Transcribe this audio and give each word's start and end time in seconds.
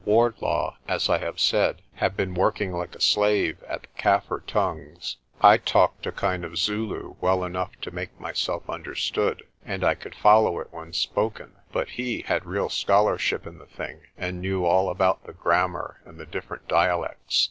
Wardlaw, 0.03 0.77
as 0.87 1.09
I 1.11 1.19
have 1.19 1.39
said, 1.39 1.83
had 1.97 2.17
been 2.17 2.33
working 2.33 2.71
like 2.71 2.95
a 2.95 2.99
slave 2.99 3.61
at 3.67 3.83
the 3.83 4.01
Kaffir 4.01 4.43
tongues. 4.47 5.17
I 5.41 5.57
talked 5.59 6.07
a 6.07 6.11
kind 6.11 6.43
of 6.43 6.57
Zulu 6.57 7.17
well 7.21 7.43
enough 7.43 7.69
to 7.81 7.91
make 7.91 8.09
my 8.19 8.31
MR. 8.31 8.33
WARDLAW'S 8.33 8.45
PREMONITION 8.45 8.63
71 8.65 8.65
self 8.65 8.69
understood, 9.27 9.47
and 9.63 9.83
I 9.83 9.93
could 9.93 10.15
follow 10.15 10.59
it 10.59 10.73
when 10.73 10.93
spoken; 10.93 11.51
but 11.71 11.87
he 11.89 12.21
had 12.23 12.47
real 12.47 12.69
scholarship 12.69 13.45
in 13.45 13.59
the 13.59 13.67
thing, 13.67 13.99
and 14.17 14.41
knew 14.41 14.65
all 14.65 14.89
about 14.89 15.23
the 15.27 15.33
grammar 15.33 16.01
and 16.03 16.17
the 16.19 16.25
different 16.25 16.67
dialects. 16.67 17.39